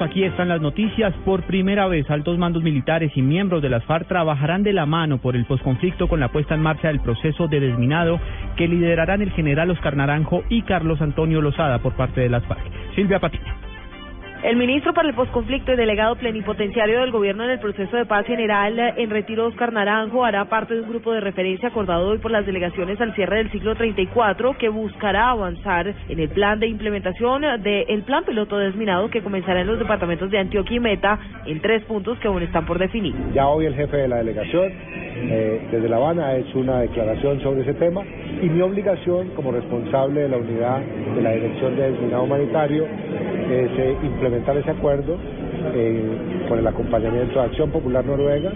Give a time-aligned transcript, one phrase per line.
[0.00, 1.12] Aquí están las noticias.
[1.26, 5.18] Por primera vez, altos mandos militares y miembros de las FARC trabajarán de la mano
[5.18, 8.18] por el posconflicto con la puesta en marcha del proceso de desminado
[8.56, 12.62] que liderarán el general Oscar Naranjo y Carlos Antonio Lozada por parte de las FARC.
[12.94, 13.63] Silvia Patiño.
[14.44, 18.26] El ministro para el posconflicto y delegado plenipotenciario del gobierno en el proceso de paz
[18.26, 22.30] general en retiro Oscar Naranjo hará parte de un grupo de referencia acordado hoy por
[22.30, 27.40] las delegaciones al cierre del siglo 34 que buscará avanzar en el plan de implementación
[27.62, 31.82] del plan piloto desminado que comenzará en los departamentos de Antioquia y Meta en tres
[31.84, 33.14] puntos que aún están por definir.
[33.32, 37.40] Ya hoy el jefe de la delegación eh, desde La Habana ha hecho una declaración
[37.40, 38.02] sobre ese tema
[38.42, 42.86] y mi obligación como responsable de la unidad de la Dirección de Desminado Humanitario
[43.50, 45.16] es eh, implementar ese acuerdo
[45.74, 48.52] eh, con el acompañamiento de Acción Popular Noruega,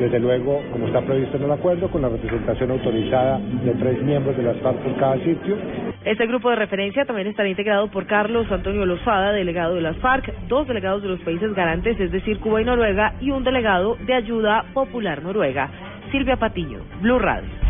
[0.00, 4.36] desde luego, como está previsto en el acuerdo, con la representación autorizada de tres miembros
[4.36, 5.56] de las FARC por cada sitio.
[6.04, 10.32] Este grupo de referencia también estará integrado por Carlos Antonio Lozada, delegado de las FARC,
[10.48, 14.14] dos delegados de los países garantes, es decir, Cuba y Noruega, y un delegado de
[14.14, 15.68] Ayuda Popular Noruega.
[16.10, 17.67] Silvia Patiño, Blue Radio.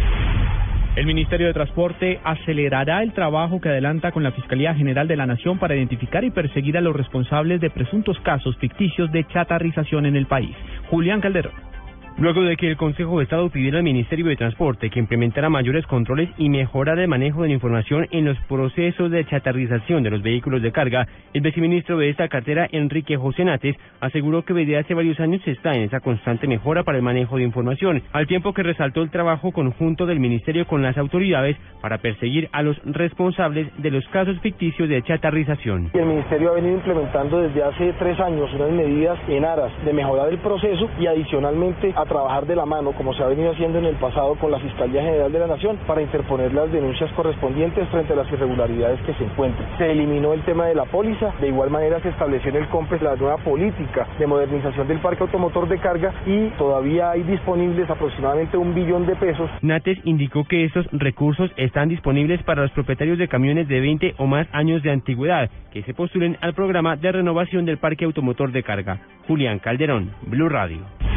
[0.99, 5.27] El Ministerio de Transporte acelerará el trabajo que adelanta con la Fiscalía General de la
[5.27, 10.17] Nación para identificar y perseguir a los responsables de presuntos casos ficticios de chatarrización en
[10.17, 10.57] el país.
[10.91, 11.68] Julián Calderón.
[12.21, 15.87] Luego de que el Consejo de Estado pidiera al Ministerio de Transporte que implementara mayores
[15.87, 20.21] controles y mejorara el manejo de la información en los procesos de chatarrización de los
[20.21, 24.95] vehículos de carga, el viceministro de esta cartera, Enrique José Nates, aseguró que desde hace
[24.95, 28.65] varios años está en esa constante mejora para el manejo de información, al tiempo que
[28.65, 33.93] resaltó el trabajo conjunto del Ministerio con las autoridades para perseguir a los responsables de
[33.93, 35.93] los casos ficticios de chatarrización.
[35.95, 40.31] El Ministerio ha venido implementando desde hace tres años unas medidas en aras de mejorar
[40.31, 43.97] el proceso y adicionalmente trabajar de la mano, como se ha venido haciendo en el
[43.97, 48.17] pasado con la Fiscalía General de la Nación, para interponer las denuncias correspondientes frente a
[48.17, 49.69] las irregularidades que se encuentran.
[49.79, 53.03] Se eliminó el tema de la póliza, de igual manera se estableció en el COMPES
[53.03, 58.57] la nueva política de modernización del parque automotor de carga y todavía hay disponibles aproximadamente
[58.57, 59.51] un billón de pesos.
[59.63, 64.27] Nates indicó que esos recursos están disponibles para los propietarios de camiones de 20 o
[64.27, 68.63] más años de antigüedad que se postulen al programa de renovación del parque automotor de
[68.63, 69.01] carga.
[69.27, 71.08] Julián Calderón, Blue Radio.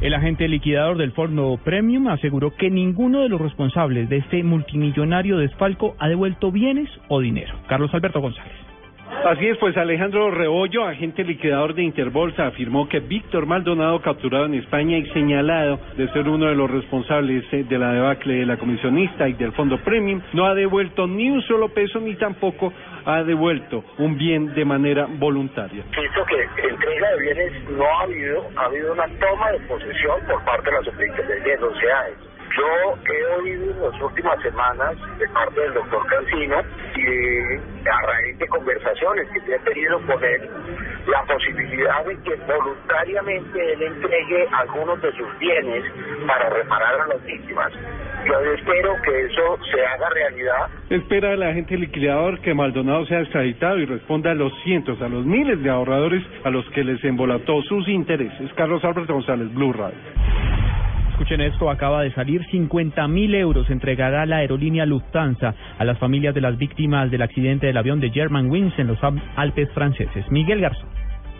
[0.00, 5.36] El agente liquidador del Fondo Premium aseguró que ninguno de los responsables de este multimillonario
[5.36, 7.54] desfalco ha devuelto bienes o dinero.
[7.68, 8.69] Carlos Alberto González.
[9.24, 14.54] Así es, pues Alejandro Rebollo, agente liquidador de Interbolsa, afirmó que Víctor Maldonado, capturado en
[14.54, 18.56] España y señalado de ser uno de los responsables eh, de la debacle de la
[18.56, 22.72] comisionista y del fondo premium, no ha devuelto ni un solo peso ni tampoco
[23.04, 25.84] ha devuelto un bien de manera voluntaria.
[25.84, 30.42] Visto que entrega de bienes no ha habido, ha habido una toma de posesión por
[30.44, 32.29] parte de las superintendencias sociedades.
[32.56, 36.56] Yo he oído en las últimas semanas de parte del doctor Cancino
[36.96, 40.48] y a raíz de conversaciones que he tenido con él,
[41.06, 45.84] la posibilidad de que voluntariamente él entregue algunos de sus bienes
[46.26, 47.72] para reparar a las víctimas.
[48.26, 50.68] Yo espero que eso se haga realidad.
[50.90, 55.24] Espera la agente liquidador que Maldonado sea extraditado y responda a los cientos, a los
[55.24, 58.52] miles de ahorradores a los que les embolató sus intereses.
[58.54, 59.98] Carlos Alberto González, Blue Radio.
[61.20, 66.34] Escuchen esto, acaba de salir 50 mil euros entregará la aerolínea Lufthansa a las familias
[66.34, 68.98] de las víctimas del accidente del avión de Germanwings en los
[69.36, 70.24] Alpes franceses.
[70.30, 70.88] Miguel Garzón.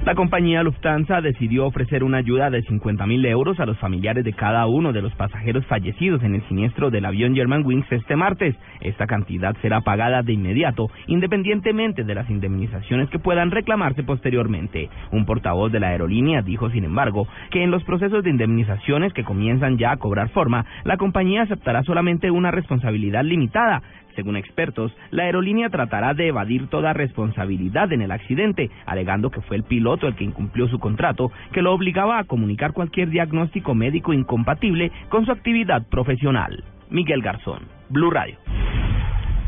[0.04, 4.32] La compañía Lufthansa decidió ofrecer una ayuda de 50 mil euros a los familiares de
[4.32, 8.56] cada uno de los pasajeros fallecidos en el siniestro del avión Germanwings este martes.
[8.80, 14.88] Esta cantidad será pagada de inmediato, independientemente de las indemnizaciones que puedan reclamarse posteriormente.
[15.12, 19.24] Un portavoz de la aerolínea dijo, sin embargo, que en los procesos de indemnizaciones que
[19.24, 23.82] comienzan ya a cobrar forma, la compañía aceptará solamente una responsabilidad limitada,
[24.14, 29.56] según expertos, la aerolínea tratará de evadir toda responsabilidad en el accidente, alegando que fue
[29.56, 34.12] el piloto el que incumplió su contrato, que lo obligaba a comunicar cualquier diagnóstico médico
[34.12, 36.64] incompatible con su actividad profesional.
[36.90, 38.36] Miguel Garzón, Blue Radio.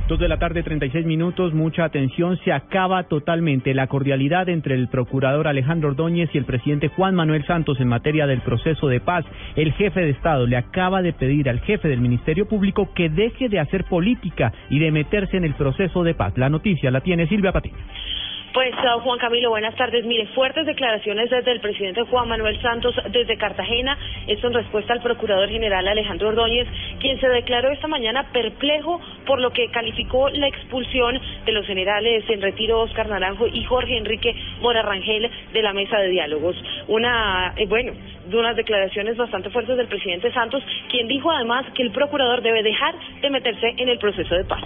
[0.08, 1.54] Dos de la tarde, 36 minutos.
[1.54, 2.36] Mucha atención.
[2.44, 7.46] Se acaba totalmente la cordialidad entre el procurador Alejandro Ordóñez y el presidente Juan Manuel
[7.46, 9.24] Santos en materia del proceso de paz.
[9.54, 13.48] El jefe de Estado le acaba de pedir al jefe del Ministerio Público que deje
[13.48, 16.36] de hacer política y de meterse en el proceso de paz.
[16.36, 17.78] La noticia la tiene Silvia Patiño.
[18.52, 20.04] Pues uh, Juan Camilo, buenas tardes.
[20.04, 23.96] Mire, fuertes declaraciones desde el presidente Juan Manuel Santos desde Cartagena.
[24.26, 26.68] Esto en respuesta al procurador general Alejandro Ordóñez,
[27.00, 32.24] quien se declaró esta mañana perplejo por lo que calificó la expulsión de los generales
[32.28, 36.54] en retiro Oscar Naranjo y Jorge Enrique Mora Rangel de la mesa de diálogos.
[36.88, 37.92] Una, eh, bueno,
[38.26, 42.62] de unas declaraciones bastante fuertes del presidente Santos, quien dijo además que el procurador debe
[42.62, 44.62] dejar de meterse en el proceso de paz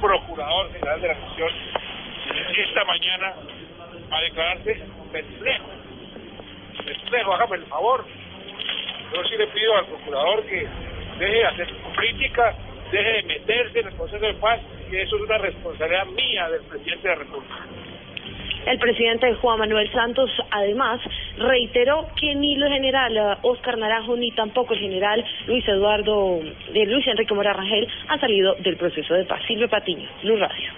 [0.00, 1.50] procurador general de la Nación
[2.56, 3.34] esta mañana
[4.10, 5.66] a declararse perplejo.
[6.84, 8.04] Perplejo, hágame el favor.
[9.14, 10.66] Yo sí le pido al procurador que
[11.18, 12.54] deje de hacer crítica,
[12.90, 14.60] deje de meterse en el proceso de paz,
[14.90, 17.54] que eso es una responsabilidad mía del presidente de la República.
[18.68, 21.00] El presidente Juan Manuel Santos, además,
[21.38, 26.40] reiteró que ni el general Oscar Naranjo ni tampoco el general Luis Eduardo,
[26.74, 29.40] de Luis Enrique Mora Rangel han salido del proceso de paz.
[29.48, 30.70] Silvio Patiño, Luz Radio.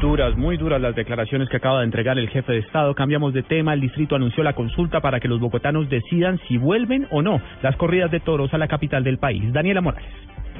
[0.00, 2.92] Duras, muy duras las declaraciones que acaba de entregar el jefe de Estado.
[2.96, 3.72] Cambiamos de tema.
[3.72, 7.76] El distrito anunció la consulta para que los bogotanos decidan si vuelven o no las
[7.76, 9.52] corridas de toros a la capital del país.
[9.52, 10.10] Daniela Morales.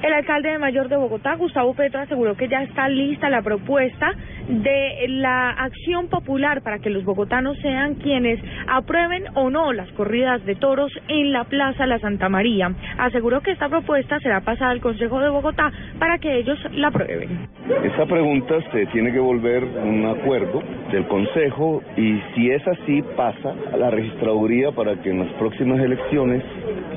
[0.02, 4.14] El alcalde de Mayor de Bogotá, Gustavo Petro, aseguró que ya está lista la propuesta
[4.48, 10.42] de la acción popular para que los bogotanos sean quienes aprueben o no las corridas
[10.46, 12.72] de toros en la Plaza La Santa María.
[12.96, 17.59] Aseguró que esta propuesta será pasada al Consejo de Bogotá para que ellos la aprueben.
[17.84, 23.54] Esta pregunta se tiene que volver un acuerdo del Consejo y si es así pasa
[23.72, 26.42] a la registraduría para que en las próximas elecciones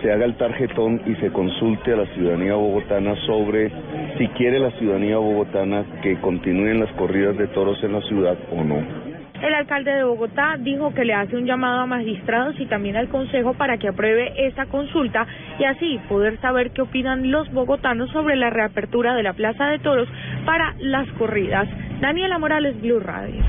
[0.02, 3.72] se haga el tarjetón y se consulte a la ciudadanía bogotana sobre
[4.18, 8.64] si quiere la ciudadanía bogotana que continúen las corridas de toros en la ciudad o
[8.64, 9.23] no.
[9.44, 13.10] El alcalde de Bogotá dijo que le hace un llamado a magistrados y también al
[13.10, 15.28] Consejo para que apruebe esta consulta
[15.60, 19.80] y así poder saber qué opinan los bogotanos sobre la reapertura de la Plaza de
[19.80, 20.08] Toros
[20.46, 21.68] para las corridas.
[22.00, 23.44] Daniela Morales, Blue Radio.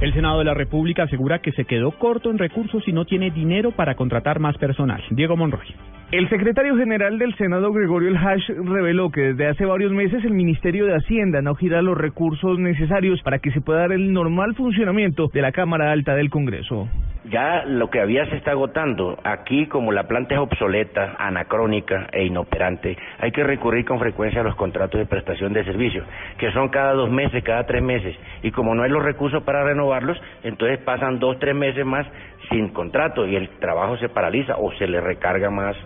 [0.00, 3.32] El Senado de la República asegura que se quedó corto en recursos y no tiene
[3.32, 5.02] dinero para contratar más personal.
[5.10, 5.66] Diego Monroy.
[6.12, 10.34] El secretario general del Senado, Gregorio El Hash, reveló que desde hace varios meses el
[10.34, 14.54] Ministerio de Hacienda no gira los recursos necesarios para que se pueda dar el normal
[14.54, 16.88] funcionamiento de la Cámara Alta del Congreso.
[17.24, 19.18] Ya lo que había se está agotando.
[19.24, 24.44] Aquí, como la planta es obsoleta, anacrónica e inoperante, hay que recurrir con frecuencia a
[24.44, 26.06] los contratos de prestación de servicios,
[26.38, 28.16] que son cada dos meses, cada tres meses.
[28.42, 32.06] Y como no hay los recursos para renovarlos, entonces pasan dos, tres meses más
[32.50, 35.76] sin contrato y el trabajo se paraliza o se le recarga más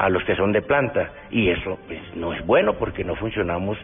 [0.00, 3.76] a los que son de planta y eso pues, no es bueno porque no funcionamos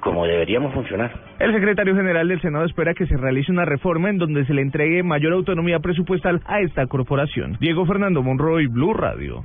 [0.00, 1.12] como deberíamos funcionar.
[1.38, 4.62] El secretario general del Senado espera que se realice una reforma en donde se le
[4.62, 7.56] entregue mayor autonomía presupuestal a esta corporación.
[7.60, 9.44] Diego Fernando Monroy, Blue Radio.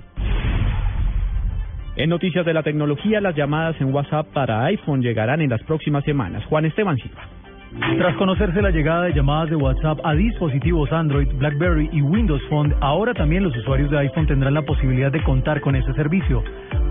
[1.95, 6.03] En noticias de la tecnología, las llamadas en WhatsApp para iPhone llegarán en las próximas
[6.03, 6.43] semanas.
[6.45, 7.21] Juan Esteban Silva.
[7.79, 12.75] Tras conocerse la llegada de llamadas de WhatsApp a dispositivos Android, BlackBerry y Windows Phone,
[12.81, 16.43] ahora también los usuarios de iPhone tendrán la posibilidad de contar con este servicio.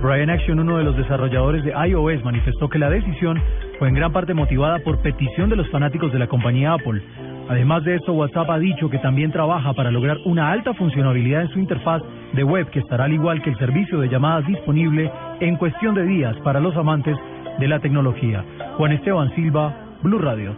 [0.02, 3.38] Brian Action, uno de los desarrolladores de iOS, manifestó que la decisión
[3.78, 7.02] fue en gran parte motivada por petición de los fanáticos de la compañía Apple.
[7.50, 11.48] Además de esto, WhatsApp ha dicho que también trabaja para lograr una alta funcionalidad en
[11.50, 12.00] su interfaz
[12.32, 15.10] de web que estará al igual que el servicio de llamadas disponible
[15.40, 17.18] en cuestión de días para los amantes
[17.58, 18.42] de la tecnología.
[18.78, 20.56] Juan Esteban Silva, Blue Radio.